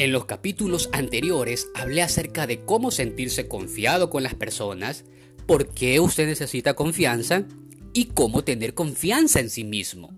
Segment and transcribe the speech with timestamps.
[0.00, 5.04] En los capítulos anteriores hablé acerca de cómo sentirse confiado con las personas,
[5.44, 7.44] por qué usted necesita confianza
[7.92, 10.08] y cómo tener confianza en sí mismo.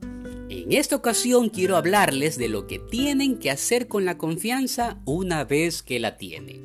[0.48, 5.42] En esta ocasión quiero hablarles de lo que tienen que hacer con la confianza una
[5.42, 6.60] vez que la tienen.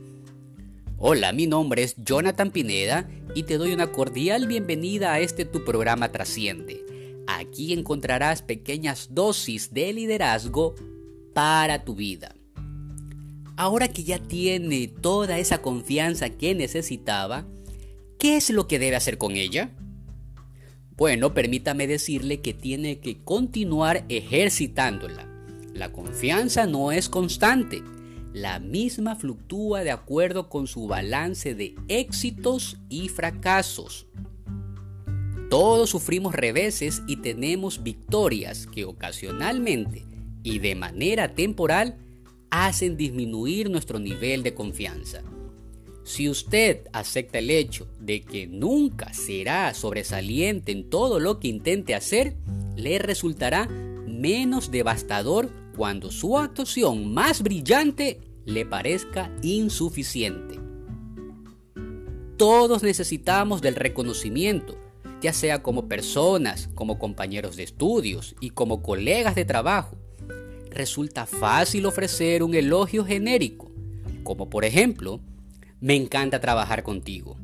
[0.99, 5.65] Hola, mi nombre es Jonathan Pineda y te doy una cordial bienvenida a este tu
[5.65, 6.85] programa Trasciende.
[7.25, 10.75] Aquí encontrarás pequeñas dosis de liderazgo
[11.33, 12.36] para tu vida.
[13.57, 17.47] Ahora que ya tiene toda esa confianza que necesitaba,
[18.19, 19.71] ¿qué es lo que debe hacer con ella?
[20.95, 25.27] Bueno, permítame decirle que tiene que continuar ejercitándola.
[25.73, 27.81] La confianza no es constante.
[28.31, 34.05] La misma fluctúa de acuerdo con su balance de éxitos y fracasos.
[35.49, 40.05] Todos sufrimos reveses y tenemos victorias que ocasionalmente
[40.43, 41.97] y de manera temporal
[42.49, 45.21] hacen disminuir nuestro nivel de confianza.
[46.03, 51.95] Si usted acepta el hecho de que nunca será sobresaliente en todo lo que intente
[51.95, 52.37] hacer,
[52.77, 60.59] le resultará menos devastador cuando su actuación más brillante le parezca insuficiente.
[62.37, 64.77] Todos necesitamos del reconocimiento,
[65.21, 69.97] ya sea como personas, como compañeros de estudios y como colegas de trabajo
[70.71, 73.71] resulta fácil ofrecer un elogio genérico,
[74.23, 75.21] como por ejemplo,
[75.79, 77.37] me encanta trabajar contigo.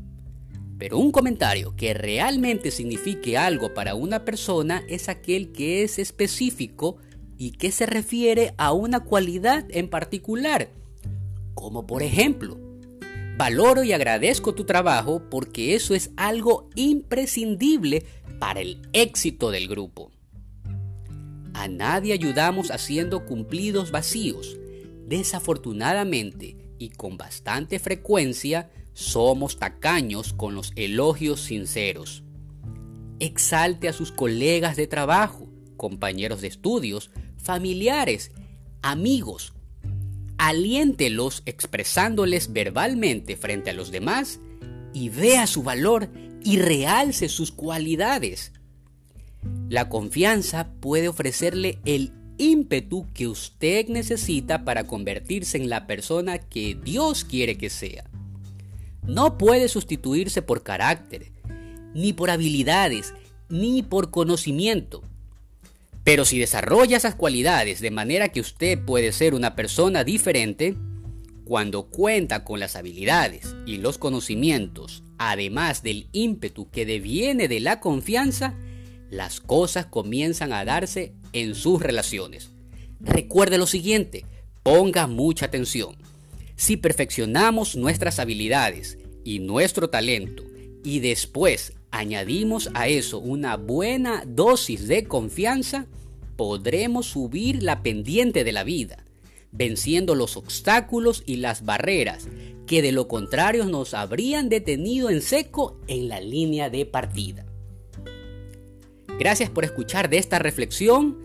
[0.77, 6.97] Pero un comentario que realmente signifique algo para una persona es aquel que es específico
[7.37, 10.69] y que se refiere a una cualidad en particular,
[11.53, 12.57] como por ejemplo,
[13.37, 18.05] valoro y agradezco tu trabajo porque eso es algo imprescindible
[18.39, 20.12] para el éxito del grupo.
[21.53, 24.57] A nadie ayudamos haciendo cumplidos vacíos.
[25.07, 32.23] Desafortunadamente y con bastante frecuencia somos tacaños con los elogios sinceros.
[33.19, 38.31] Exalte a sus colegas de trabajo, compañeros de estudios, familiares,
[38.81, 39.53] amigos.
[40.37, 44.39] Aliéntelos expresándoles verbalmente frente a los demás
[44.93, 46.09] y vea su valor
[46.43, 48.51] y realce sus cualidades.
[49.73, 56.75] La confianza puede ofrecerle el ímpetu que usted necesita para convertirse en la persona que
[56.75, 58.03] Dios quiere que sea.
[59.01, 61.31] No puede sustituirse por carácter,
[61.95, 63.15] ni por habilidades,
[63.49, 65.01] ni por conocimiento.
[66.03, 70.75] Pero si desarrolla esas cualidades de manera que usted puede ser una persona diferente,
[71.45, 77.79] cuando cuenta con las habilidades y los conocimientos, además del ímpetu que deviene de la
[77.79, 78.53] confianza,
[79.13, 82.51] las cosas comienzan a darse en sus relaciones.
[82.99, 84.25] Recuerde lo siguiente,
[84.63, 85.95] ponga mucha atención.
[86.55, 90.43] Si perfeccionamos nuestras habilidades y nuestro talento
[90.83, 95.85] y después añadimos a eso una buena dosis de confianza,
[96.35, 99.05] podremos subir la pendiente de la vida,
[99.51, 102.27] venciendo los obstáculos y las barreras
[102.65, 107.45] que de lo contrario nos habrían detenido en seco en la línea de partida.
[109.19, 111.17] Gracias por escuchar de esta reflexión.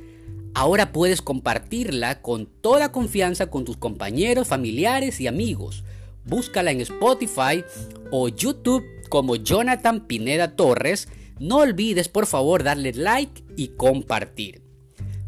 [0.55, 5.85] Ahora puedes compartirla con toda confianza con tus compañeros, familiares y amigos.
[6.25, 7.65] Búscala en Spotify
[8.11, 11.09] o YouTube como Jonathan Pineda Torres.
[11.39, 14.63] No olvides por favor darle like y compartir.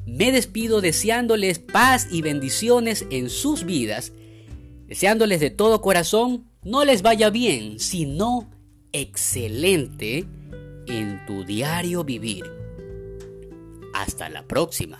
[0.06, 4.12] Me despido deseándoles paz y bendiciones en sus vidas,
[4.86, 8.50] deseándoles de todo corazón no les vaya bien, sino
[8.92, 10.26] excelente
[10.86, 12.44] en tu diario vivir.
[13.94, 14.98] Hasta la próxima.